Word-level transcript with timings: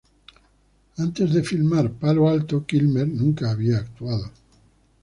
Antes 0.97 1.31
de 1.31 1.43
filmar 1.43 1.91
"Palo 1.91 2.27
Alto", 2.27 2.65
Kilmer 2.65 3.07
nunca 3.07 3.51
había 3.51 3.77
actuado. 3.77 4.31